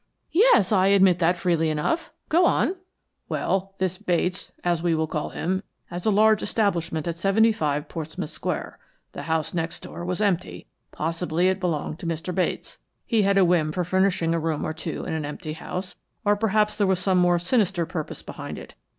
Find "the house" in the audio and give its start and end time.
9.11-9.53